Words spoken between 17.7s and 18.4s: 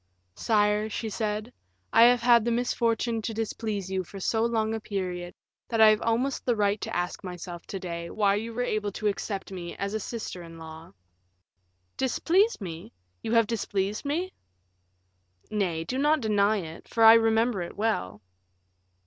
well."